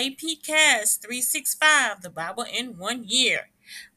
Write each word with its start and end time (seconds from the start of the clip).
to 0.00 0.06
AP 0.06 0.42
Cast 0.42 1.02
365, 1.02 2.02
the 2.02 2.10
Bible 2.10 2.44
in 2.50 2.78
one 2.78 3.04
year. 3.06 3.48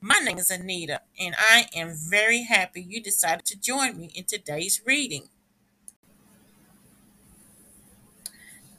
My 0.02 0.20
name 0.20 0.38
is 0.38 0.52
Anita, 0.52 1.02
and 1.20 1.36
I 1.38 1.68
am 1.76 1.96
very 1.96 2.44
happy 2.44 2.82
you 2.82 3.02
decided 3.02 3.46
to 3.46 3.60
join 3.60 3.98
me 3.98 4.12
in 4.14 4.26
today's 4.26 4.82
reading. 4.86 5.30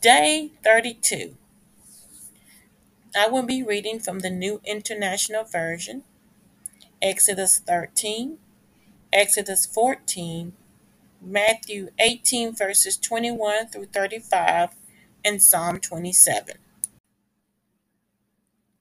Day 0.01 0.53
32. 0.63 1.37
I 3.17 3.29
will 3.29 3.43
be 3.45 3.63
reading 3.63 4.01
from 4.01 4.19
the 4.19 4.31
New 4.31 4.61
International 4.65 5.45
Version, 5.45 6.03
Exodus 7.01 7.59
13, 7.59 8.39
Exodus 9.13 9.67
14, 9.67 10.53
Matthew 11.23 11.89
18, 11.99 12.55
verses 12.55 12.97
21 12.99 13.69
through 13.69 13.87
35, 13.87 14.71
and 15.25 15.41
Psalm 15.41 15.81
27. 15.81 16.57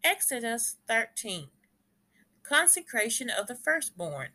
Exodus 0.06 0.76
13 0.86 1.48
Consecration 2.44 3.30
of 3.30 3.48
the 3.48 3.56
Firstborn. 3.56 4.30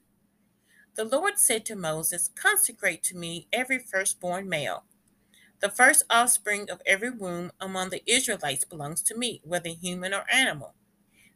The 0.97 1.05
Lord 1.05 1.38
said 1.38 1.66
to 1.66 1.77
Moses, 1.77 2.30
Consecrate 2.34 3.02
to 3.02 3.16
me 3.16 3.48
every 3.52 3.78
firstborn 3.78 4.48
male. 4.48 4.84
The 5.61 5.69
first 5.69 6.05
offspring 6.08 6.70
of 6.70 6.80
every 6.86 7.11
womb 7.11 7.52
among 7.61 7.91
the 7.91 8.02
Israelites 8.11 8.64
belongs 8.64 9.02
to 9.02 9.19
me, 9.19 9.42
whether 9.44 9.69
human 9.69 10.14
or 10.14 10.24
animal. 10.33 10.72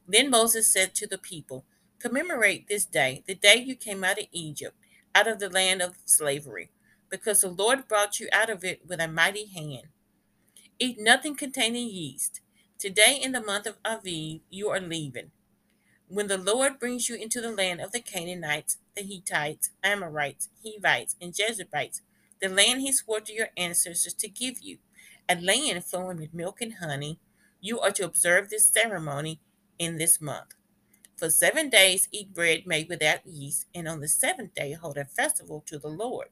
Then 0.08 0.30
Moses 0.30 0.72
said 0.72 0.94
to 0.94 1.06
the 1.06 1.18
people, 1.18 1.66
Commemorate 1.98 2.68
this 2.68 2.86
day, 2.86 3.22
the 3.26 3.34
day 3.34 3.56
you 3.56 3.76
came 3.76 4.02
out 4.02 4.18
of 4.18 4.28
Egypt, 4.32 4.76
out 5.14 5.28
of 5.28 5.40
the 5.40 5.50
land 5.50 5.82
of 5.82 5.98
slavery, 6.06 6.70
because 7.10 7.42
the 7.42 7.50
Lord 7.50 7.86
brought 7.86 8.18
you 8.18 8.28
out 8.32 8.48
of 8.48 8.64
it 8.64 8.80
with 8.88 8.98
a 9.00 9.08
mighty 9.08 9.44
hand. 9.44 9.88
Eat 10.78 10.96
nothing 10.98 11.36
containing 11.36 11.90
yeast. 11.90 12.41
Today, 12.82 13.16
in 13.22 13.30
the 13.30 13.40
month 13.40 13.68
of 13.68 13.80
Aviv, 13.84 14.40
you 14.50 14.68
are 14.70 14.80
leaving. 14.80 15.30
When 16.08 16.26
the 16.26 16.36
Lord 16.36 16.80
brings 16.80 17.08
you 17.08 17.14
into 17.14 17.40
the 17.40 17.52
land 17.52 17.80
of 17.80 17.92
the 17.92 18.00
Canaanites, 18.00 18.78
the 18.96 19.02
Hittites, 19.02 19.70
Amorites, 19.84 20.48
Hivites, 20.64 21.14
and 21.20 21.32
Jebusites, 21.32 22.02
the 22.40 22.48
land 22.48 22.80
he 22.80 22.90
swore 22.90 23.20
to 23.20 23.32
your 23.32 23.50
ancestors 23.56 24.14
to 24.14 24.28
give 24.28 24.58
you, 24.62 24.78
a 25.28 25.36
land 25.36 25.84
flowing 25.84 26.16
with 26.16 26.34
milk 26.34 26.60
and 26.60 26.74
honey, 26.80 27.20
you 27.60 27.78
are 27.78 27.92
to 27.92 28.04
observe 28.04 28.50
this 28.50 28.66
ceremony 28.66 29.38
in 29.78 29.96
this 29.96 30.20
month. 30.20 30.54
For 31.16 31.30
seven 31.30 31.68
days 31.70 32.08
eat 32.10 32.34
bread 32.34 32.66
made 32.66 32.88
without 32.88 33.24
yeast, 33.24 33.66
and 33.72 33.86
on 33.86 34.00
the 34.00 34.08
seventh 34.08 34.54
day 34.54 34.72
hold 34.72 34.96
a 34.96 35.04
festival 35.04 35.62
to 35.66 35.78
the 35.78 35.86
Lord. 35.86 36.30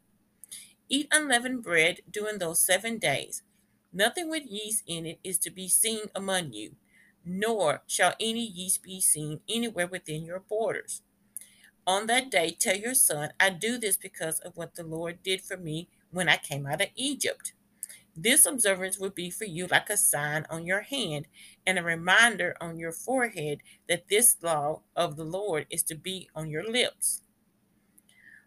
Eat 0.89 1.07
unleavened 1.13 1.63
bread 1.63 2.01
during 2.11 2.39
those 2.39 2.61
seven 2.61 2.99
days. 2.99 3.45
Nothing 3.93 4.31
with 4.31 4.45
yeast 4.47 4.85
in 4.87 5.07
it 5.07 5.19
is 5.25 5.39
to 5.39 5.51
be 5.51 5.69
seen 5.69 6.07
among 6.15 6.53
you, 6.53 6.77
nor 7.25 7.83
shall 7.87 8.15
any 8.21 8.47
yeast 8.47 8.83
be 8.83 9.01
seen 9.01 9.41
anywhere 9.49 9.87
within 9.87 10.25
your 10.25 10.41
borders. 10.41 11.03
On 11.87 12.07
that 12.07 12.31
day, 12.31 12.57
tell 12.59 12.77
your 12.77 12.95
son, 12.95 13.31
I 13.41 13.51
do 13.51 13.79
this 13.79 13.97
because 13.97 14.39
of 14.41 14.57
what 14.57 14.75
the 14.77 14.85
Lord 14.85 15.23
did 15.23 15.41
for 15.41 15.57
me 15.57 15.89
when 16.13 16.29
I 16.29 16.37
came 16.37 16.67
out 16.67 16.81
of 16.81 16.89
Egypt. 16.95 17.53
This 18.17 18.45
observance 18.45 18.99
will 18.99 19.11
be 19.11 19.31
for 19.31 19.45
you 19.45 19.67
like 19.67 19.89
a 19.89 19.97
sign 19.97 20.47
on 20.51 20.67
your 20.67 20.83
hand 20.83 21.27
and 21.67 21.79
a 21.79 21.83
reminder 21.83 22.57
on 22.61 22.79
your 22.79 22.93
forehead 22.93 23.59
that 23.89 24.09
this 24.09 24.37
law 24.43 24.83
of 24.95 25.17
the 25.17 25.25
Lord 25.25 25.67
is 25.71 25.83
to 25.85 25.95
be 25.95 26.29
on 26.35 26.51
your 26.51 26.69
lips. 26.69 27.23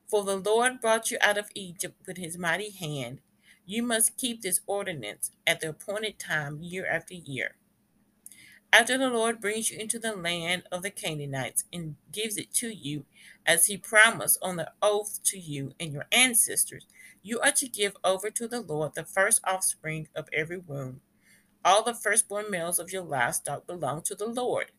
For 0.06 0.24
the 0.24 0.38
Lord 0.38 0.80
brought 0.80 1.12
you 1.12 1.18
out 1.22 1.38
of 1.38 1.50
Egypt 1.56 1.96
with 2.06 2.18
his 2.18 2.38
mighty 2.38 2.70
hand. 2.70 3.20
You 3.66 3.84
must 3.84 4.18
keep 4.18 4.42
this 4.42 4.60
ordinance 4.68 5.32
at 5.48 5.62
the 5.62 5.70
appointed 5.70 6.20
time 6.20 6.62
year 6.62 6.86
after 6.86 7.14
year. 7.14 7.56
After 8.74 8.98
the 8.98 9.10
Lord 9.10 9.40
brings 9.40 9.70
you 9.70 9.78
into 9.78 10.00
the 10.00 10.16
land 10.16 10.64
of 10.72 10.82
the 10.82 10.90
Canaanites 10.90 11.64
and 11.72 11.96
gives 12.12 12.38
it 12.38 12.54
to 12.56 12.70
you, 12.70 13.06
as 13.46 13.68
he 13.68 13.78
promised 13.78 14.40
on 14.42 14.56
the 14.56 14.72
oath 14.82 15.20
to 15.26 15.40
you 15.40 15.74
and 15.80 15.94
your 15.94 16.08
ancestors, 16.12 16.88
you 17.22 17.40
are 17.40 17.52
to 17.52 17.70
give 17.70 17.96
over 18.04 18.30
to 18.32 18.48
the 18.48 18.62
Lord 18.62 18.96
the 18.96 19.06
first 19.06 19.42
offspring 19.46 20.08
of 20.16 20.28
every 20.34 20.58
womb. 20.58 21.02
All 21.64 21.84
the 21.84 21.94
firstborn 21.94 22.50
males 22.50 22.80
of 22.80 22.92
your 22.92 23.04
livestock 23.04 23.68
belong 23.68 24.02
to 24.04 24.16
the 24.16 24.28
Lord. 24.28 24.72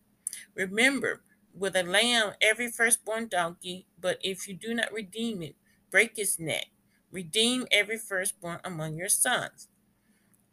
Remember, 0.55 1.23
with 1.55 1.77
a 1.77 1.85
lamb, 1.85 2.33
every 2.43 2.71
firstborn 2.71 3.29
donkey, 3.29 3.87
but 3.99 4.19
if 4.23 4.49
you 4.49 4.55
do 4.55 4.75
not 4.75 4.93
redeem 4.93 5.41
it, 5.41 5.55
break 5.91 6.19
its 6.19 6.39
neck. 6.39 6.67
Redeem 7.15 7.69
every 7.71 7.97
firstborn 7.97 8.59
among 8.65 8.97
your 8.97 9.09
sons. 9.09 9.69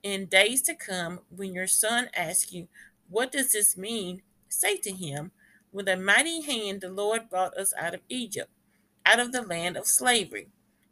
In 0.04 0.28
days 0.28 0.62
to 0.64 0.76
come, 0.76 1.22
when 1.36 1.56
your 1.56 1.66
son 1.66 2.10
asks 2.16 2.54
you, 2.54 2.68
What 3.10 3.32
does 3.32 3.54
this 3.54 3.76
mean? 3.76 4.22
say 4.48 4.78
to 4.78 4.92
him, 4.92 5.32
With 5.72 5.88
a 5.88 5.98
mighty 5.98 6.42
hand 6.42 6.82
the 6.82 6.90
Lord 6.90 7.32
brought 7.32 7.58
us 7.58 7.74
out 7.80 7.96
of 7.96 8.02
Egypt, 8.10 8.52
out 9.08 9.20
of 9.20 9.32
the 9.32 9.42
land 9.42 9.76
of 9.76 9.88
slavery. 9.88 10.50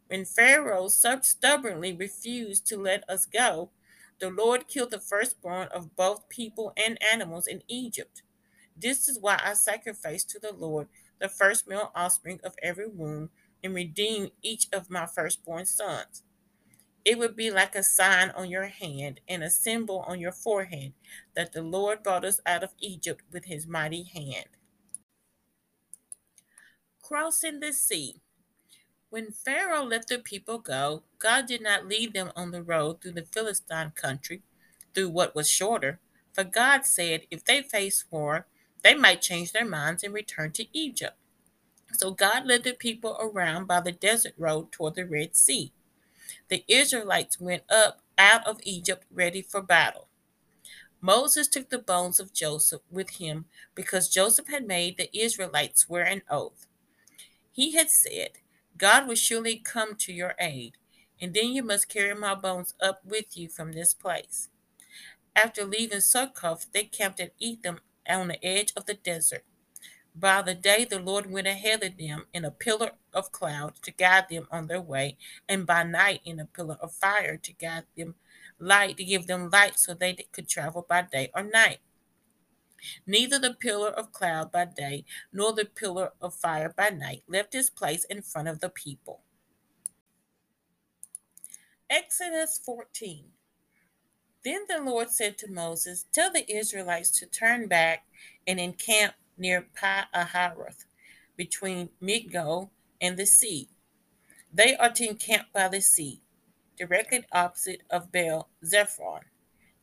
When 0.07 0.25
Pharaoh 0.25 0.87
stubbornly 0.87 1.93
refused 1.93 2.65
to 2.65 2.77
let 2.77 3.07
us 3.07 3.27
go, 3.27 3.69
the 4.19 4.31
Lord 4.31 4.67
killed 4.67 4.89
the 4.89 4.99
firstborn 4.99 5.67
of 5.67 5.95
both 5.95 6.29
people 6.29 6.73
and 6.75 6.97
animals 7.13 7.45
in 7.45 7.61
Egypt. 7.67 8.23
This 8.75 9.07
is 9.07 9.19
why 9.19 9.39
I 9.43 9.53
sacrifice 9.53 10.23
to 10.23 10.39
the 10.39 10.51
Lord 10.51 10.87
the 11.19 11.29
first 11.29 11.67
male 11.67 11.91
offspring 11.93 12.39
of 12.43 12.55
every 12.63 12.87
womb 12.87 13.29
and 13.63 13.73
redeem 13.73 14.29
each 14.41 14.67
of 14.71 14.89
my 14.89 15.05
firstborn 15.05 15.65
sons. 15.65 16.23
It 17.05 17.17
would 17.17 17.35
be 17.35 17.49
like 17.49 17.75
a 17.75 17.83
sign 17.83 18.29
on 18.31 18.49
your 18.49 18.67
hand 18.67 19.21
and 19.27 19.43
a 19.43 19.49
symbol 19.49 20.03
on 20.07 20.19
your 20.19 20.31
forehead 20.31 20.93
that 21.35 21.53
the 21.53 21.61
Lord 21.61 22.03
brought 22.03 22.25
us 22.25 22.39
out 22.45 22.63
of 22.63 22.73
Egypt 22.79 23.23
with 23.31 23.45
his 23.45 23.65
mighty 23.65 24.03
hand. 24.03 24.47
Crossing 27.01 27.59
the 27.59 27.73
sea. 27.73 28.21
When 29.09 29.31
Pharaoh 29.31 29.85
let 29.85 30.07
the 30.07 30.19
people 30.19 30.59
go, 30.59 31.03
God 31.17 31.47
did 31.47 31.61
not 31.61 31.87
lead 31.87 32.13
them 32.13 32.31
on 32.35 32.51
the 32.51 32.61
road 32.61 33.01
through 33.01 33.13
the 33.13 33.25
Philistine 33.25 33.91
country, 33.95 34.43
through 34.93 35.09
what 35.09 35.33
was 35.33 35.49
shorter. 35.49 35.99
For 36.33 36.43
God 36.43 36.85
said 36.85 37.21
if 37.31 37.43
they 37.43 37.63
faced 37.63 38.05
war, 38.11 38.45
they 38.83 38.93
might 38.93 39.21
change 39.21 39.51
their 39.51 39.65
minds 39.65 40.03
and 40.03 40.13
return 40.13 40.51
to 40.51 40.67
Egypt. 40.77 41.17
So 41.93 42.11
God 42.11 42.45
led 42.45 42.63
the 42.63 42.73
people 42.73 43.17
around 43.19 43.67
by 43.67 43.81
the 43.81 43.91
desert 43.91 44.33
road 44.37 44.71
toward 44.71 44.95
the 44.95 45.05
Red 45.05 45.35
Sea. 45.35 45.71
The 46.49 46.63
Israelites 46.67 47.39
went 47.39 47.63
up 47.69 48.01
out 48.17 48.45
of 48.47 48.59
Egypt 48.63 49.05
ready 49.11 49.41
for 49.41 49.61
battle. 49.61 50.07
Moses 51.01 51.47
took 51.47 51.69
the 51.69 51.79
bones 51.79 52.19
of 52.19 52.33
Joseph 52.33 52.81
with 52.91 53.11
him 53.11 53.45
because 53.73 54.09
Joseph 54.09 54.47
had 54.47 54.67
made 54.67 54.97
the 54.97 55.15
Israelites 55.17 55.81
swear 55.81 56.03
an 56.03 56.23
oath. 56.29 56.67
He 57.51 57.71
had 57.73 57.89
said, 57.89 58.31
God 58.77 59.07
will 59.07 59.15
surely 59.15 59.57
come 59.57 59.95
to 59.95 60.13
your 60.13 60.35
aid, 60.39 60.73
and 61.21 61.33
then 61.33 61.51
you 61.51 61.63
must 61.63 61.89
carry 61.89 62.13
my 62.13 62.35
bones 62.35 62.73
up 62.81 63.01
with 63.05 63.37
you 63.37 63.47
from 63.47 63.71
this 63.71 63.93
place. 63.93 64.49
After 65.35 65.65
leaving 65.65 66.01
Succoth, 66.01 66.67
they 66.73 66.83
camped 66.83 67.19
at 67.19 67.33
Etham 67.39 67.79
on 68.07 68.27
the 68.27 68.43
edge 68.45 68.73
of 68.75 68.85
the 68.85 68.93
desert. 68.93 69.45
By 70.19 70.41
the 70.41 70.53
day, 70.53 70.83
the 70.83 70.99
Lord 70.99 71.31
went 71.31 71.47
ahead 71.47 71.81
of 71.81 71.97
them 71.97 72.25
in 72.33 72.43
a 72.43 72.51
pillar 72.51 72.91
of 73.13 73.31
cloud 73.31 73.75
to 73.83 73.91
guide 73.91 74.27
them 74.29 74.49
on 74.51 74.67
their 74.67 74.81
way, 74.81 75.15
and 75.47 75.65
by 75.65 75.83
night 75.83 76.19
in 76.25 76.41
a 76.41 76.45
pillar 76.45 76.77
of 76.81 76.93
fire 76.93 77.37
to 77.37 77.53
guide 77.53 77.85
them 77.95 78.15
light, 78.59 78.97
to 78.97 79.05
give 79.05 79.27
them 79.27 79.49
light 79.49 79.79
so 79.79 79.93
they 79.93 80.13
could 80.33 80.49
travel 80.49 80.85
by 80.87 81.03
day 81.03 81.31
or 81.33 81.43
night. 81.43 81.77
Neither 83.07 83.39
the 83.39 83.53
pillar 83.53 83.91
of 83.91 84.11
cloud 84.11 84.51
by 84.51 84.65
day 84.65 85.05
nor 85.31 85.53
the 85.53 85.63
pillar 85.63 86.11
of 86.19 86.35
fire 86.35 86.73
by 86.75 86.89
night 86.89 87.23
left 87.25 87.55
its 87.55 87.69
place 87.69 88.03
in 88.03 88.21
front 88.21 88.49
of 88.49 88.59
the 88.59 88.69
people. 88.69 89.21
Exodus 91.89 92.59
14 92.65 93.23
Then 94.43 94.65
the 94.67 94.81
Lord 94.81 95.11
said 95.11 95.37
to 95.37 95.49
Moses, 95.49 96.05
Tell 96.11 96.33
the 96.33 96.51
Israelites 96.53 97.09
to 97.19 97.25
turn 97.25 97.67
back 97.67 98.05
and 98.45 98.59
encamp 98.59 99.13
near 99.39 99.65
Pi 99.75 100.05
Hahiroth, 100.13 100.85
between 101.35 101.89
Migdol 102.01 102.69
and 103.01 103.17
the 103.17 103.25
sea. 103.25 103.69
They 104.53 104.75
are 104.75 104.91
to 104.91 105.07
encamp 105.07 105.47
by 105.53 105.67
the 105.69 105.81
sea, 105.81 106.21
directly 106.77 107.25
opposite 107.31 107.81
of 107.89 108.11
Baal 108.11 108.49
Zephon. 108.63 109.21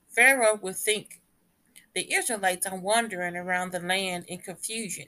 Pharaoh 0.09 0.59
will 0.61 0.73
think 0.73 1.21
the 1.95 2.13
Israelites 2.13 2.67
are 2.67 2.79
wandering 2.79 3.37
around 3.37 3.73
the 3.73 3.81
land 3.81 4.25
in 4.29 4.39
confusion, 4.39 5.07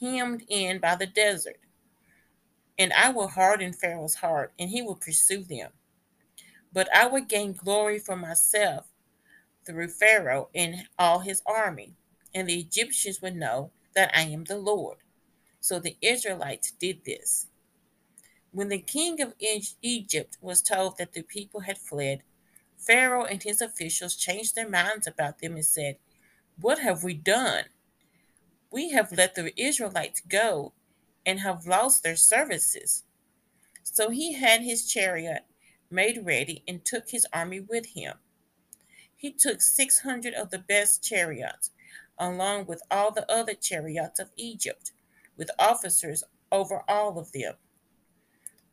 hemmed 0.00 0.44
in 0.48 0.78
by 0.78 0.94
the 0.94 1.06
desert. 1.06 1.58
And 2.78 2.92
I 2.92 3.10
will 3.10 3.28
harden 3.28 3.72
Pharaoh's 3.72 4.16
heart, 4.16 4.52
and 4.58 4.68
he 4.68 4.82
will 4.82 4.96
pursue 4.96 5.42
them. 5.42 5.70
But 6.72 6.94
I 6.94 7.06
will 7.06 7.24
gain 7.24 7.54
glory 7.54 7.98
for 7.98 8.16
myself 8.16 8.86
through 9.64 9.88
Pharaoh 9.88 10.48
and 10.54 10.86
all 10.98 11.20
his 11.20 11.42
army, 11.46 11.94
and 12.34 12.48
the 12.48 12.60
Egyptians 12.60 13.22
will 13.22 13.34
know 13.34 13.70
that 13.96 14.16
I 14.16 14.22
am 14.22 14.44
the 14.44 14.58
Lord. 14.58 14.98
So 15.58 15.80
the 15.80 15.96
Israelites 16.00 16.70
did 16.70 17.04
this. 17.04 17.48
When 18.52 18.68
the 18.68 18.78
king 18.78 19.20
of 19.20 19.34
Egypt 19.82 20.38
was 20.40 20.62
told 20.62 20.98
that 20.98 21.12
the 21.12 21.22
people 21.22 21.60
had 21.60 21.78
fled, 21.78 22.22
Pharaoh 22.78 23.24
and 23.24 23.42
his 23.42 23.60
officials 23.60 24.14
changed 24.14 24.54
their 24.54 24.68
minds 24.68 25.08
about 25.08 25.40
them 25.40 25.54
and 25.54 25.64
said, 25.64 25.96
What 26.60 26.78
have 26.78 27.02
we 27.02 27.14
done? 27.14 27.64
We 28.70 28.90
have 28.90 29.12
let 29.12 29.34
the 29.34 29.52
Israelites 29.60 30.20
go 30.20 30.72
and 31.24 31.40
have 31.40 31.66
lost 31.66 32.02
their 32.02 32.16
services. 32.16 33.02
So 33.82 34.10
he 34.10 34.34
had 34.34 34.62
his 34.62 34.88
chariot 34.90 35.44
made 35.90 36.24
ready 36.24 36.62
and 36.68 36.84
took 36.84 37.10
his 37.10 37.26
army 37.32 37.60
with 37.60 37.86
him. 37.86 38.14
He 39.16 39.32
took 39.32 39.62
600 39.62 40.34
of 40.34 40.50
the 40.50 40.58
best 40.58 41.02
chariots, 41.02 41.70
along 42.18 42.66
with 42.66 42.82
all 42.90 43.10
the 43.10 43.30
other 43.30 43.54
chariots 43.54 44.20
of 44.20 44.30
Egypt, 44.36 44.92
with 45.36 45.50
officers 45.58 46.24
over 46.50 46.82
all 46.88 47.18
of 47.18 47.32
them. 47.32 47.54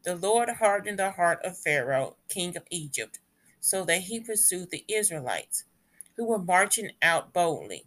The 0.04 0.16
Lord 0.16 0.50
hardened 0.50 1.00
the 1.00 1.12
heart 1.12 1.40
of 1.44 1.58
Pharaoh, 1.58 2.18
king 2.28 2.58
of 2.58 2.64
Egypt, 2.70 3.20
so 3.60 3.86
that 3.86 4.02
he 4.02 4.20
pursued 4.20 4.70
the 4.70 4.84
Israelites, 4.88 5.64
who 6.16 6.26
were 6.26 6.40
marching 6.40 6.92
out 7.02 7.34
boldly. 7.34 7.86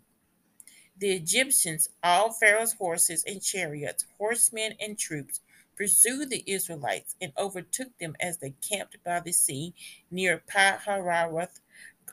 The 0.99 1.13
Egyptians, 1.13 1.91
all 2.03 2.33
Pharaoh's 2.33 2.73
horses 2.73 3.23
and 3.27 3.43
chariots, 3.43 4.07
horsemen 4.17 4.73
and 4.81 4.99
troops, 4.99 5.41
pursued 5.77 6.31
the 6.31 6.43
Israelites 6.47 7.15
and 7.21 7.33
overtook 7.37 7.99
them 7.99 8.17
as 8.19 8.39
they 8.39 8.55
camped 8.67 8.97
by 9.05 9.21
the 9.21 9.33
sea 9.33 9.75
near 10.11 10.43
Pi-hahiroth, 10.51 11.61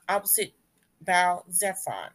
opposite 0.10 0.54
Baal 1.02 1.46
Zephon. 1.50 2.10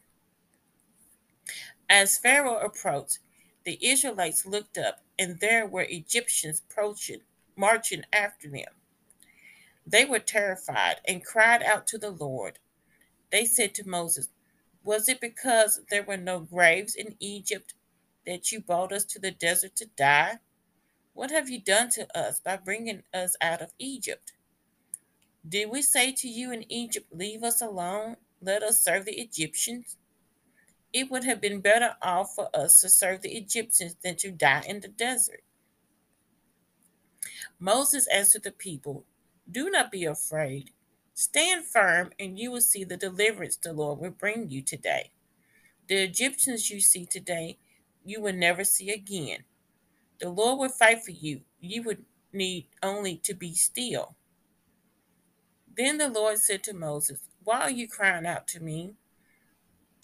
As 1.91 2.19
Pharaoh 2.19 2.59
approached, 2.59 3.19
the 3.65 3.79
Israelites 3.87 4.45
looked 4.45 4.77
up, 4.77 5.01
and 5.19 5.41
there 5.41 5.67
were 5.67 5.87
Egyptians 5.89 6.61
approaching, 6.61 7.21
marching 7.57 8.05
after 8.13 8.49
them. 8.49 8.75
They 9.87 10.05
were 10.05 10.19
terrified 10.19 10.97
and 11.07 11.25
cried 11.25 11.63
out 11.63 11.87
to 11.89 11.99
the 11.99 12.11
Lord. 12.11 12.59
They 13.31 13.47
said 13.47 13.75
to 13.75 13.89
Moses, 13.89 14.29
Was 14.85 15.09
it 15.09 15.21
because 15.21 15.81
there 15.91 16.03
were 16.03 16.19
no 16.19 16.41
graves 16.41 16.95
in 16.95 17.17
Egypt 17.21 17.75
that 18.27 18.53
you 18.53 18.61
brought 18.61 18.93
us 18.93 19.05
to 19.07 19.19
the 19.19 19.31
desert 19.31 19.75
to 19.77 19.87
die? 19.87 20.41
What 21.15 21.31
have 21.31 21.49
you 21.49 21.61
done 21.61 21.89
to 21.91 22.07
us 22.17 22.39
by 22.39 22.59
bringing 22.59 23.03
us 23.15 23.35
out 23.41 23.63
of 23.63 23.73
Egypt? 23.79 24.33
Did 25.49 25.71
we 25.71 25.81
say 25.81 26.13
to 26.13 26.29
you 26.29 26.53
in 26.53 26.71
Egypt, 26.71 27.07
Leave 27.13 27.43
us 27.43 27.63
alone, 27.63 28.17
let 28.43 28.63
us 28.63 28.85
serve 28.85 29.07
the 29.07 29.19
Egyptians? 29.21 29.97
It 30.93 31.11
would 31.11 31.25
have 31.25 31.41
been 31.41 31.61
better 31.61 31.97
off 32.03 32.35
for 32.35 32.49
us 32.55 32.81
to 32.81 32.89
serve 32.89 33.23
the 33.23 33.37
Egyptians 33.37 33.97
than 34.03 34.17
to 34.17 34.31
die 34.31 34.65
in 34.67 34.81
the 34.81 34.89
desert. 34.89 35.43
Moses 37.59 38.07
answered 38.09 38.45
the 38.45 38.53
people, 38.53 39.05
Do 39.51 39.71
not 39.71 39.93
be 39.93 40.05
afraid. 40.05 40.71
Stand 41.15 41.67
firm, 41.67 42.13
and 42.19 42.39
you 42.39 42.51
will 42.53 42.61
see 42.61 42.85
the 42.85 42.97
deliverance 42.97 43.57
the 43.57 43.73
Lord 43.73 44.01
will 44.01 44.11
bring 44.11 44.51
you 44.51 44.63
today. 44.63 45.11
The 45.89 45.97
Egyptians 46.05 46.71
you 46.71 46.81
see 46.81 47.07
today, 47.07 47.59
you 48.05 48.21
will 48.23 48.35
never 48.35 48.65
see 48.65 48.91
again. 48.91 49.45
The 50.21 50.31
Lord 50.31 50.61
will 50.61 50.69
fight 50.69 51.05
for 51.05 51.13
you. 51.13 51.43
You 51.61 51.83
would 51.85 52.05
need 52.33 52.67
only 52.83 53.17
to 53.25 53.35
be 53.35 53.55
still. 53.55 54.17
Then 55.77 55.99
the 55.99 56.09
Lord 56.09 56.39
said 56.39 56.63
to 56.65 56.75
Moses, 56.75 57.21
Why 57.45 57.61
are 57.63 57.71
you 57.71 57.89
crying 57.89 58.27
out 58.27 58.49
to 58.49 58.61
me? 58.61 58.95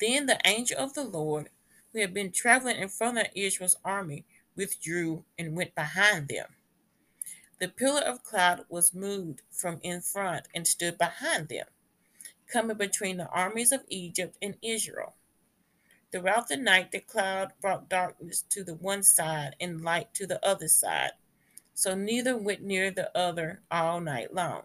Then 0.00 0.26
the 0.26 0.40
angel 0.46 0.78
of 0.78 0.94
the 0.94 1.04
Lord, 1.04 1.50
who 1.92 2.00
had 2.00 2.14
been 2.14 2.32
traveling 2.32 2.76
in 2.76 2.88
front 2.88 3.18
of 3.18 3.26
Israel's 3.34 3.76
army, 3.84 4.24
withdrew 4.56 5.24
and 5.38 5.56
went 5.56 5.74
behind 5.74 6.28
them. 6.28 6.46
The 7.58 7.68
pillar 7.68 8.00
of 8.00 8.22
cloud 8.22 8.64
was 8.70 8.94
moved 8.94 9.42
from 9.50 9.80
in 9.82 10.00
front 10.00 10.48
and 10.54 10.66
stood 10.66 10.96
behind 10.96 11.48
them, 11.48 11.66
coming 12.50 12.78
between 12.78 13.18
the 13.18 13.28
armies 13.28 13.72
of 13.72 13.84
Egypt 13.88 14.38
and 14.40 14.56
Israel. 14.62 15.14
Throughout 16.10 16.48
the 16.48 16.56
night, 16.56 16.90
the 16.90 17.00
cloud 17.00 17.52
brought 17.60 17.88
darkness 17.88 18.42
to 18.48 18.64
the 18.64 18.74
one 18.74 19.02
side 19.02 19.54
and 19.60 19.82
light 19.82 20.14
to 20.14 20.26
the 20.26 20.44
other 20.44 20.68
side, 20.68 21.12
so 21.74 21.94
neither 21.94 22.36
went 22.36 22.62
near 22.62 22.90
the 22.90 23.16
other 23.16 23.62
all 23.70 24.00
night 24.00 24.34
long. 24.34 24.62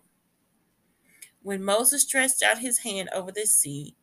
When 1.43 1.63
Moses 1.63 2.03
stretched 2.03 2.41
out 2.41 2.59
his 2.59 2.79
hand 2.79 3.09
over 3.13 3.31
the 3.31 3.45
sea, 3.45 3.95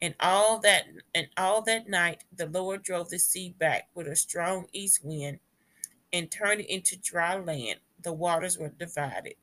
and 0.00 0.14
all 0.20 0.60
that 0.60 0.84
and 1.14 1.28
all 1.36 1.62
that 1.62 1.88
night 1.88 2.24
the 2.34 2.46
Lord 2.46 2.82
drove 2.82 3.10
the 3.10 3.18
sea 3.18 3.54
back 3.58 3.88
with 3.94 4.06
a 4.06 4.16
strong 4.16 4.66
east 4.72 5.04
wind 5.04 5.40
and 6.12 6.30
turned 6.30 6.60
it 6.60 6.72
into 6.72 6.96
dry 6.96 7.36
land. 7.36 7.80
The 8.02 8.12
waters 8.12 8.58
were 8.58 8.68
divided. 8.68 9.34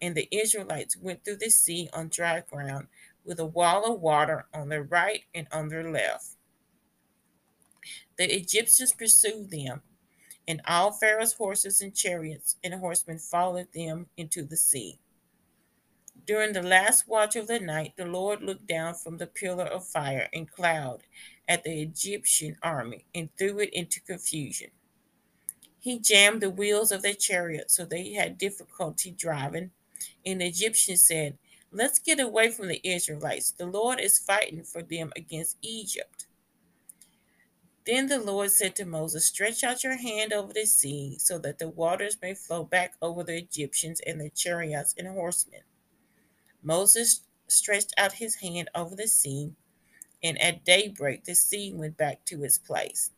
And 0.00 0.14
the 0.14 0.28
Israelites 0.30 0.96
went 0.96 1.24
through 1.24 1.38
the 1.38 1.50
sea 1.50 1.90
on 1.92 2.08
dry 2.08 2.42
ground 2.48 2.86
with 3.24 3.40
a 3.40 3.46
wall 3.46 3.92
of 3.92 4.00
water 4.00 4.46
on 4.54 4.68
their 4.68 4.84
right 4.84 5.24
and 5.34 5.48
on 5.52 5.68
their 5.68 5.90
left. 5.90 6.36
The 8.16 8.34
Egyptians 8.34 8.92
pursued 8.92 9.50
them, 9.50 9.82
and 10.46 10.60
all 10.66 10.92
Pharaoh's 10.92 11.34
horses 11.34 11.80
and 11.80 11.94
chariots 11.94 12.56
and 12.62 12.74
horsemen 12.74 13.18
followed 13.18 13.68
them 13.74 14.06
into 14.16 14.44
the 14.44 14.56
sea. 14.56 14.98
During 16.28 16.52
the 16.52 16.62
last 16.62 17.08
watch 17.08 17.36
of 17.36 17.46
the 17.46 17.58
night, 17.58 17.94
the 17.96 18.04
Lord 18.04 18.42
looked 18.42 18.66
down 18.66 18.96
from 18.96 19.16
the 19.16 19.26
pillar 19.26 19.64
of 19.64 19.88
fire 19.88 20.28
and 20.30 20.46
cloud 20.50 21.04
at 21.48 21.64
the 21.64 21.80
Egyptian 21.80 22.58
army 22.62 23.06
and 23.14 23.30
threw 23.38 23.60
it 23.60 23.70
into 23.72 24.02
confusion. 24.02 24.68
He 25.80 25.98
jammed 25.98 26.42
the 26.42 26.50
wheels 26.50 26.92
of 26.92 27.00
their 27.00 27.14
chariot 27.14 27.70
so 27.70 27.86
they 27.86 28.12
had 28.12 28.36
difficulty 28.36 29.10
driving. 29.10 29.70
And 30.26 30.42
the 30.42 30.48
Egyptians 30.48 31.02
said, 31.02 31.38
Let's 31.72 31.98
get 31.98 32.20
away 32.20 32.50
from 32.50 32.68
the 32.68 32.86
Israelites. 32.86 33.50
The 33.50 33.64
Lord 33.64 33.98
is 33.98 34.18
fighting 34.18 34.64
for 34.64 34.82
them 34.82 35.14
against 35.16 35.56
Egypt. 35.62 36.26
Then 37.86 38.08
the 38.08 38.20
Lord 38.20 38.50
said 38.50 38.76
to 38.76 38.84
Moses, 38.84 39.24
Stretch 39.24 39.64
out 39.64 39.82
your 39.82 39.96
hand 39.96 40.34
over 40.34 40.52
the 40.52 40.66
sea 40.66 41.16
so 41.18 41.38
that 41.38 41.58
the 41.58 41.70
waters 41.70 42.18
may 42.20 42.34
flow 42.34 42.64
back 42.64 42.96
over 43.00 43.24
the 43.24 43.38
Egyptians 43.38 44.02
and 44.06 44.20
their 44.20 44.28
chariots 44.28 44.94
and 44.98 45.08
horsemen. 45.08 45.62
Moses 46.68 47.22
stretched 47.46 47.94
out 47.96 48.12
his 48.12 48.34
hand 48.34 48.68
over 48.74 48.94
the 48.94 49.08
sea, 49.08 49.54
and 50.22 50.38
at 50.38 50.66
daybreak 50.66 51.24
the 51.24 51.34
sea 51.34 51.72
went 51.72 51.96
back 51.96 52.26
to 52.26 52.44
its 52.44 52.58
place. 52.58 53.10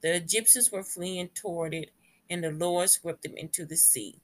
The 0.00 0.16
Egyptians 0.16 0.72
were 0.72 0.82
fleeing 0.82 1.28
toward 1.28 1.74
it, 1.74 1.92
and 2.28 2.42
the 2.42 2.50
Lord 2.50 2.90
swept 2.90 3.22
them 3.22 3.36
into 3.36 3.64
the 3.64 3.76
sea. 3.76 4.16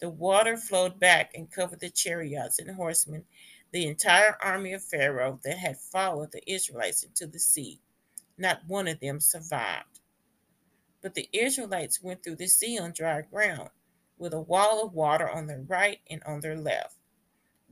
The 0.00 0.10
water 0.10 0.56
flowed 0.56 0.98
back 0.98 1.30
and 1.36 1.48
covered 1.48 1.78
the 1.78 1.90
chariots 1.90 2.58
and 2.58 2.72
horsemen, 2.72 3.24
the 3.70 3.86
entire 3.86 4.36
army 4.42 4.72
of 4.72 4.82
Pharaoh 4.82 5.38
that 5.44 5.58
had 5.58 5.78
followed 5.78 6.32
the 6.32 6.52
Israelites 6.52 7.04
into 7.04 7.28
the 7.28 7.38
sea. 7.38 7.78
Not 8.36 8.66
one 8.66 8.88
of 8.88 8.98
them 8.98 9.20
survived. 9.20 10.00
But 11.02 11.14
the 11.14 11.28
Israelites 11.32 12.02
went 12.02 12.24
through 12.24 12.36
the 12.36 12.48
sea 12.48 12.80
on 12.80 12.90
dry 12.90 13.20
ground, 13.20 13.70
with 14.18 14.34
a 14.34 14.40
wall 14.40 14.84
of 14.84 14.92
water 14.92 15.30
on 15.30 15.46
their 15.46 15.62
right 15.68 16.00
and 16.10 16.20
on 16.24 16.40
their 16.40 16.56
left. 16.56 16.96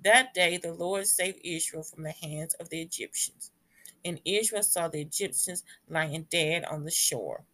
That 0.04 0.32
day 0.32 0.56
the 0.56 0.72
Lord 0.72 1.06
saved 1.06 1.40
Israel 1.42 1.82
from 1.82 2.04
the 2.04 2.12
hands 2.12 2.54
of 2.54 2.68
the 2.68 2.80
Egyptians, 2.80 3.50
and 4.04 4.20
Israel 4.24 4.62
saw 4.62 4.88
the 4.88 5.00
Egyptians 5.00 5.64
lying 5.88 6.26
dead 6.30 6.64
on 6.64 6.84
the 6.84 6.90
shore. 6.90 7.44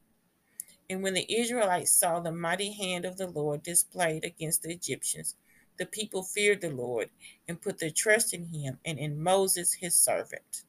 And 0.90 1.02
when 1.02 1.14
the 1.14 1.32
Israelites 1.34 1.92
saw 1.92 2.20
the 2.20 2.32
mighty 2.32 2.72
hand 2.72 3.06
of 3.06 3.16
the 3.16 3.26
Lord 3.26 3.62
displayed 3.62 4.24
against 4.24 4.62
the 4.62 4.72
Egyptians, 4.72 5.36
the 5.78 5.86
people 5.86 6.22
feared 6.22 6.60
the 6.60 6.70
Lord 6.70 7.10
and 7.48 7.60
put 7.60 7.78
their 7.78 7.90
trust 7.90 8.34
in 8.34 8.44
him 8.46 8.78
and 8.84 8.98
in 8.98 9.22
Moses 9.22 9.72
his 9.72 9.94
servant. 9.94 10.64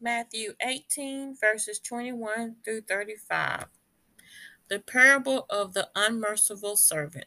Matthew 0.00 0.52
18, 0.64 1.36
verses 1.40 1.80
21 1.80 2.56
through 2.64 2.82
35. 2.82 3.66
The 4.68 4.78
parable 4.78 5.46
of 5.50 5.72
the 5.72 5.88
unmerciful 5.96 6.76
servant. 6.76 7.24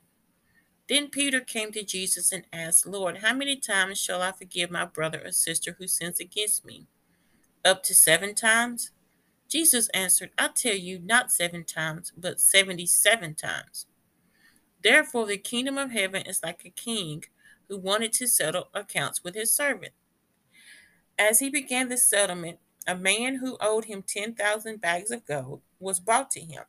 Then 0.91 1.07
Peter 1.07 1.39
came 1.39 1.71
to 1.71 1.85
Jesus 1.85 2.33
and 2.33 2.43
asked, 2.51 2.85
Lord, 2.85 3.19
how 3.19 3.33
many 3.33 3.55
times 3.55 3.97
shall 3.97 4.21
I 4.21 4.33
forgive 4.33 4.69
my 4.69 4.83
brother 4.83 5.21
or 5.23 5.31
sister 5.31 5.77
who 5.79 5.87
sins 5.87 6.19
against 6.19 6.65
me? 6.65 6.85
Up 7.63 7.81
to 7.83 7.95
seven 7.95 8.35
times? 8.35 8.91
Jesus 9.47 9.87
answered, 9.93 10.31
I 10.37 10.49
tell 10.49 10.75
you, 10.75 10.99
not 10.99 11.31
seven 11.31 11.63
times, 11.63 12.11
but 12.17 12.41
seventy 12.41 12.85
seven 12.85 13.35
times. 13.35 13.85
Therefore, 14.83 15.25
the 15.27 15.37
kingdom 15.37 15.77
of 15.77 15.91
heaven 15.91 16.23
is 16.23 16.43
like 16.43 16.65
a 16.65 16.69
king 16.69 17.23
who 17.69 17.77
wanted 17.77 18.11
to 18.11 18.27
settle 18.27 18.67
accounts 18.73 19.23
with 19.23 19.33
his 19.33 19.55
servant. 19.55 19.93
As 21.17 21.39
he 21.39 21.49
began 21.49 21.87
the 21.87 21.95
settlement, 21.95 22.59
a 22.85 22.97
man 22.97 23.35
who 23.35 23.55
owed 23.61 23.85
him 23.85 24.03
10,000 24.05 24.81
bags 24.81 25.09
of 25.09 25.25
gold 25.25 25.61
was 25.79 26.01
brought 26.01 26.29
to 26.31 26.41
him. 26.41 26.63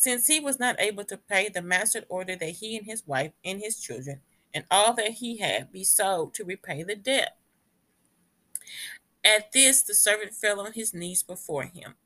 Since 0.00 0.28
he 0.28 0.40
was 0.40 0.58
not 0.58 0.80
able 0.80 1.04
to 1.04 1.18
pay, 1.18 1.50
the 1.50 1.60
master 1.60 2.04
ordered 2.08 2.40
that 2.40 2.52
he 2.52 2.74
and 2.78 2.86
his 2.86 3.06
wife 3.06 3.32
and 3.44 3.60
his 3.60 3.78
children 3.78 4.22
and 4.54 4.64
all 4.70 4.94
that 4.94 5.10
he 5.10 5.36
had 5.36 5.70
be 5.70 5.84
sold 5.84 6.32
to 6.32 6.42
repay 6.42 6.82
the 6.82 6.96
debt. 6.96 7.36
At 9.22 9.52
this, 9.52 9.82
the 9.82 9.92
servant 9.92 10.32
fell 10.32 10.58
on 10.58 10.72
his 10.72 10.94
knees 10.94 11.22
before 11.22 11.64
him. 11.64 11.96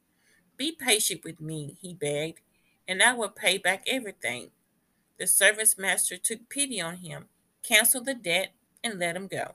Be 0.56 0.72
patient 0.72 1.22
with 1.22 1.40
me, 1.40 1.76
he 1.80 1.94
begged, 1.94 2.40
and 2.88 3.00
I 3.00 3.12
will 3.12 3.28
pay 3.28 3.58
back 3.58 3.84
everything. 3.86 4.50
The 5.16 5.28
servant's 5.28 5.78
master 5.78 6.16
took 6.16 6.48
pity 6.48 6.80
on 6.80 6.96
him, 6.96 7.26
canceled 7.62 8.06
the 8.06 8.14
debt, 8.14 8.54
and 8.82 8.98
let 8.98 9.14
him 9.14 9.28
go. 9.28 9.52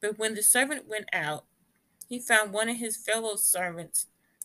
But 0.00 0.18
when 0.18 0.34
the 0.34 0.42
servant 0.42 0.88
went 0.88 1.08
out, 1.12 1.44
he 2.08 2.18
found 2.18 2.52
one 2.52 2.68
of 2.68 2.78
his 2.78 2.96
fellow 2.96 3.36
servants 3.36 4.08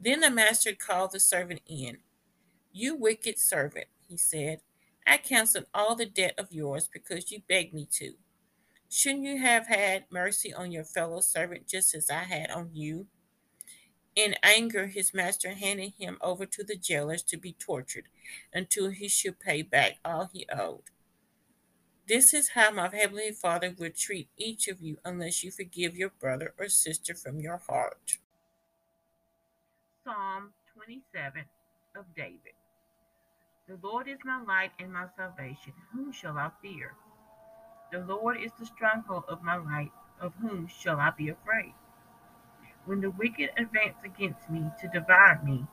Then 0.00 0.20
the 0.20 0.30
master 0.30 0.74
called 0.74 1.12
the 1.12 1.20
servant 1.20 1.60
in. 1.66 1.98
You 2.72 2.94
wicked 2.94 3.38
servant, 3.38 3.86
he 4.08 4.16
said, 4.16 4.60
I 5.06 5.16
canceled 5.16 5.66
all 5.74 5.96
the 5.96 6.06
debt 6.06 6.34
of 6.38 6.52
yours 6.52 6.88
because 6.92 7.32
you 7.32 7.42
begged 7.48 7.74
me 7.74 7.88
to. 7.92 8.14
Shouldn't 8.90 9.24
you 9.24 9.38
have 9.38 9.66
had 9.66 10.04
mercy 10.10 10.52
on 10.52 10.70
your 10.70 10.84
fellow 10.84 11.20
servant 11.20 11.66
just 11.66 11.94
as 11.94 12.10
I 12.10 12.24
had 12.24 12.50
on 12.50 12.70
you? 12.72 13.06
In 14.14 14.34
anger, 14.42 14.86
his 14.86 15.14
master 15.14 15.54
handed 15.54 15.94
him 15.98 16.18
over 16.20 16.46
to 16.46 16.64
the 16.64 16.76
jailers 16.76 17.22
to 17.24 17.36
be 17.36 17.52
tortured 17.52 18.08
until 18.52 18.90
he 18.90 19.08
should 19.08 19.40
pay 19.40 19.62
back 19.62 19.98
all 20.04 20.28
he 20.32 20.46
owed. 20.52 20.82
This 22.08 22.32
is 22.32 22.50
how 22.50 22.70
my 22.70 22.88
heavenly 22.94 23.32
Father 23.32 23.74
will 23.78 23.90
treat 23.90 24.28
each 24.36 24.66
of 24.66 24.80
you 24.80 24.98
unless 25.04 25.44
you 25.44 25.50
forgive 25.50 25.96
your 25.96 26.08
brother 26.08 26.54
or 26.58 26.68
sister 26.68 27.14
from 27.14 27.38
your 27.38 27.58
heart. 27.58 28.18
Psalm 30.08 30.54
27 30.72 31.44
of 31.94 32.06
David. 32.16 32.56
The 33.68 33.78
Lord 33.82 34.08
is 34.08 34.16
my 34.24 34.40
light 34.40 34.70
and 34.78 34.90
my 34.90 35.04
salvation. 35.18 35.74
Whom 35.92 36.12
shall 36.12 36.38
I 36.38 36.50
fear? 36.62 36.94
The 37.92 37.98
Lord 37.98 38.38
is 38.40 38.50
the 38.58 38.64
stronghold 38.64 39.24
of 39.28 39.42
my 39.42 39.56
life. 39.56 39.90
Of 40.18 40.32
whom 40.36 40.66
shall 40.66 40.98
I 40.98 41.10
be 41.10 41.28
afraid? 41.28 41.74
When 42.86 43.02
the 43.02 43.10
wicked 43.10 43.50
advance 43.58 43.98
against 44.02 44.48
me 44.48 44.70
to 44.80 44.88
devour 44.88 45.42
me, 45.44 45.66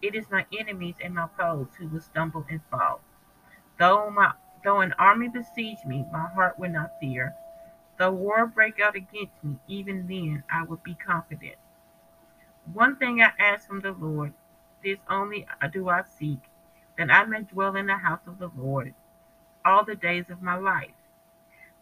it 0.00 0.14
is 0.14 0.30
my 0.30 0.46
enemies 0.58 0.96
and 1.04 1.14
my 1.14 1.28
foes 1.38 1.68
who 1.76 1.88
will 1.88 2.00
stumble 2.00 2.46
and 2.48 2.62
fall. 2.70 3.02
Though 3.78 4.08
my 4.08 4.32
Though 4.64 4.80
an 4.80 4.94
army 4.98 5.28
besiege 5.28 5.84
me, 5.84 6.06
my 6.10 6.28
heart 6.28 6.58
will 6.58 6.70
not 6.70 6.98
fear. 6.98 7.34
Though 7.98 8.12
war 8.12 8.46
break 8.46 8.80
out 8.80 8.96
against 8.96 9.44
me, 9.44 9.58
even 9.68 10.06
then 10.06 10.44
I 10.50 10.62
will 10.64 10.80
be 10.82 10.94
confident. 10.94 11.56
One 12.66 12.96
thing 12.96 13.20
I 13.20 13.32
ask 13.38 13.66
from 13.66 13.80
the 13.80 13.92
Lord, 13.92 14.32
this 14.84 14.98
only 15.08 15.46
do 15.72 15.88
I 15.88 16.02
seek, 16.02 16.40
that 16.96 17.10
I 17.10 17.24
may 17.24 17.42
dwell 17.42 17.76
in 17.76 17.86
the 17.86 17.96
house 17.96 18.26
of 18.26 18.38
the 18.38 18.50
Lord 18.56 18.94
all 19.64 19.84
the 19.84 19.96
days 19.96 20.30
of 20.30 20.42
my 20.42 20.56
life, 20.56 20.94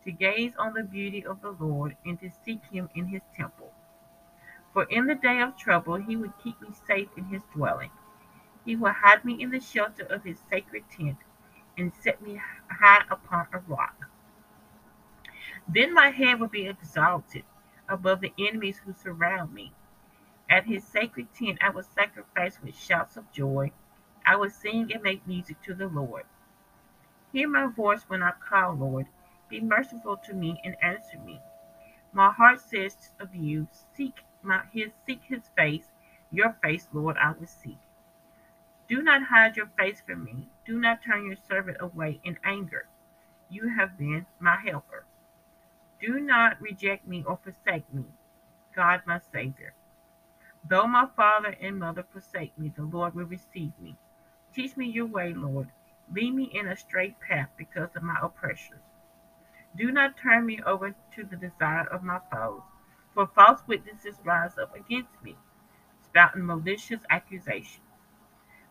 to 0.04 0.12
gaze 0.12 0.54
on 0.58 0.72
the 0.74 0.82
beauty 0.82 1.24
of 1.24 1.42
the 1.42 1.50
Lord 1.52 1.96
and 2.04 2.18
to 2.20 2.30
seek 2.30 2.64
him 2.66 2.88
in 2.94 3.08
his 3.08 3.22
temple. 3.36 3.72
For 4.72 4.84
in 4.84 5.06
the 5.06 5.14
day 5.14 5.40
of 5.40 5.56
trouble 5.56 5.96
he 5.96 6.16
would 6.16 6.32
keep 6.42 6.60
me 6.60 6.68
safe 6.86 7.08
in 7.16 7.24
his 7.26 7.42
dwelling. 7.54 7.90
He 8.64 8.76
will 8.76 8.92
hide 8.92 9.24
me 9.24 9.40
in 9.40 9.50
the 9.50 9.60
shelter 9.60 10.04
of 10.04 10.24
his 10.24 10.40
sacred 10.50 10.84
tent 10.90 11.18
and 11.76 11.92
set 11.94 12.22
me 12.22 12.40
high 12.70 13.04
upon 13.10 13.46
a 13.52 13.58
rock. 13.58 14.08
Then 15.68 15.94
my 15.94 16.10
head 16.10 16.40
will 16.40 16.48
be 16.48 16.66
exalted 16.66 17.44
above 17.88 18.20
the 18.20 18.32
enemies 18.38 18.78
who 18.78 18.92
surround 18.92 19.52
me. 19.52 19.72
At 20.50 20.66
his 20.66 20.84
sacred 20.84 21.32
tent 21.32 21.58
I 21.62 21.70
will 21.70 21.84
sacrifice 21.84 22.60
with 22.60 22.76
shouts 22.76 23.16
of 23.16 23.30
joy. 23.30 23.70
I 24.26 24.34
will 24.36 24.50
sing 24.50 24.92
and 24.92 25.02
make 25.02 25.26
music 25.26 25.62
to 25.62 25.74
the 25.74 25.86
Lord. 25.86 26.24
Hear 27.32 27.48
my 27.48 27.68
voice 27.68 28.02
when 28.08 28.22
I 28.22 28.32
call, 28.32 28.74
Lord. 28.74 29.06
Be 29.48 29.60
merciful 29.60 30.16
to 30.16 30.34
me 30.34 30.60
and 30.64 30.76
answer 30.82 31.18
me. 31.20 31.40
My 32.12 32.32
heart 32.32 32.60
says 32.60 33.12
of 33.20 33.34
you, 33.36 33.68
seek 33.94 34.24
my 34.42 34.64
his 34.72 34.90
seek 35.06 35.22
his 35.22 35.48
face, 35.56 35.92
your 36.32 36.54
face, 36.62 36.88
Lord, 36.92 37.16
I 37.16 37.32
will 37.32 37.46
seek. 37.46 37.78
Do 38.88 39.02
not 39.02 39.22
hide 39.22 39.56
your 39.56 39.68
face 39.78 40.00
from 40.00 40.24
me. 40.24 40.48
Do 40.66 40.80
not 40.80 41.04
turn 41.04 41.26
your 41.26 41.36
servant 41.36 41.76
away 41.80 42.20
in 42.24 42.38
anger. 42.42 42.88
You 43.48 43.68
have 43.68 43.96
been 43.96 44.26
my 44.40 44.56
helper. 44.56 45.04
Do 46.00 46.18
not 46.18 46.60
reject 46.60 47.06
me 47.06 47.22
or 47.24 47.36
forsake 47.36 47.92
me, 47.94 48.06
God 48.74 49.02
my 49.06 49.20
Savior. 49.32 49.74
Though 50.68 50.86
my 50.86 51.06
father 51.16 51.56
and 51.60 51.78
mother 51.78 52.04
forsake 52.04 52.58
me, 52.58 52.72
the 52.74 52.82
Lord 52.84 53.14
will 53.14 53.24
receive 53.26 53.72
me. 53.80 53.96
Teach 54.54 54.76
me 54.76 54.86
your 54.86 55.06
way, 55.06 55.32
Lord. 55.34 55.70
Lead 56.12 56.34
me 56.34 56.44
in 56.44 56.68
a 56.68 56.76
straight 56.76 57.18
path 57.20 57.50
because 57.56 57.96
of 57.96 58.02
my 58.02 58.18
oppressors. 58.22 58.82
Do 59.76 59.92
not 59.92 60.16
turn 60.16 60.46
me 60.46 60.60
over 60.66 60.90
to 61.14 61.24
the 61.24 61.36
desire 61.36 61.86
of 61.86 62.02
my 62.02 62.20
foes, 62.32 62.62
for 63.14 63.26
false 63.28 63.62
witnesses 63.66 64.20
rise 64.24 64.58
up 64.58 64.74
against 64.74 65.22
me, 65.22 65.36
spouting 66.02 66.46
malicious 66.46 67.02
accusations. 67.10 67.86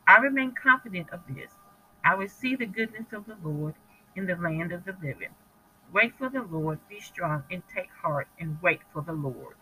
I 0.08 0.18
remain 0.18 0.54
confident 0.54 1.10
of 1.12 1.22
this. 1.28 1.54
I 2.04 2.16
will 2.16 2.28
see 2.30 2.56
the 2.56 2.66
goodness 2.66 3.14
of 3.14 3.26
the 3.28 3.38
Lord 3.44 3.76
in 4.16 4.26
the 4.28 4.36
land 4.36 4.72
of 4.74 4.86
the 4.86 4.94
living. 5.02 5.36
Wait 5.94 6.16
for 6.18 6.30
the 6.30 6.42
Lord, 6.44 6.80
be 6.90 7.00
strong, 7.00 7.44
and 7.52 7.64
take 7.74 7.92
heart, 7.92 8.28
and 8.40 8.62
wait 8.62 8.82
for 8.94 9.02
the 9.02 9.14
Lord. 9.14 9.56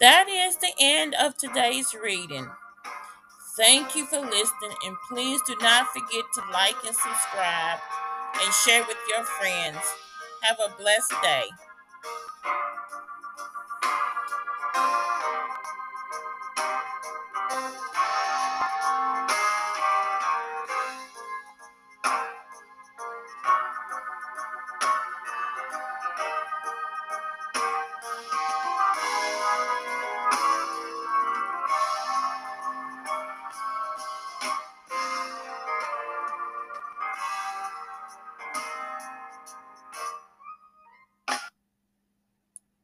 That 0.00 0.28
is 0.28 0.56
the 0.56 0.72
end 0.80 1.14
of 1.14 1.36
today's 1.36 1.94
reading. 1.94 2.48
Thank 3.56 3.96
you 3.96 4.06
for 4.06 4.20
listening, 4.20 4.76
and 4.86 4.96
please 5.10 5.40
do 5.46 5.56
not 5.60 5.88
forget 5.92 6.24
to 6.34 6.42
like 6.52 6.76
and 6.86 6.96
subscribe 6.96 7.80
and 8.42 8.54
share 8.66 8.82
with 8.86 8.98
your 9.08 9.24
friends. 9.24 9.78
Have 10.42 10.58
a 10.60 10.76
blessed 10.80 11.12
day. 11.22 11.46